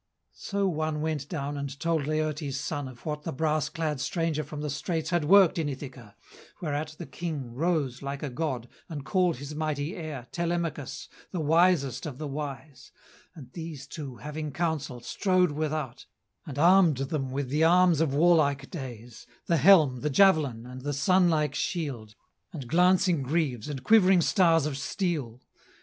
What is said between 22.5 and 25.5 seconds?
And glancing greaves and quivering stars of steel.